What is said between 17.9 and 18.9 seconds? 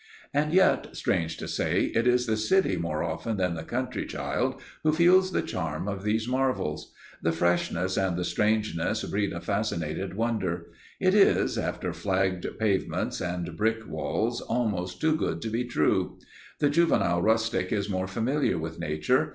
familiar with